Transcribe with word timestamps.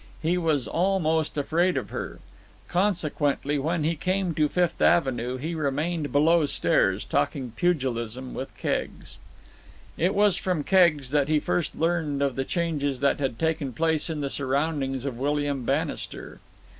He 0.23 0.35
was 0.35 0.67
almost 0.67 1.37
afraid 1.37 1.77
of 1.77 1.91
her. 1.91 2.17
Consequently, 2.67 3.59
when 3.59 3.83
he 3.83 3.95
came 3.95 4.33
to 4.33 4.49
Fifth 4.49 4.81
Avenue, 4.81 5.37
he 5.37 5.53
remained 5.53 6.11
below 6.11 6.47
stairs, 6.47 7.05
talking 7.05 7.51
pugilism 7.55 8.33
with 8.33 8.57
Keggs. 8.57 9.19
It 9.97 10.15
was 10.15 10.37
from 10.37 10.63
Keggs 10.63 11.11
that 11.11 11.27
he 11.27 11.39
first 11.39 11.75
learned 11.75 12.23
of 12.23 12.35
the 12.35 12.45
changes 12.45 12.99
that 13.01 13.19
had 13.19 13.37
taken 13.37 13.73
place 13.73 14.09
in 14.09 14.21
the 14.21 14.31
surroundings 14.31 15.05
of 15.05 15.19
William 15.19 15.65
Bannister. 15.65 16.39